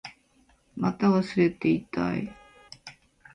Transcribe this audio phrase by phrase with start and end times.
[0.75, 2.35] 股が擦れて痛い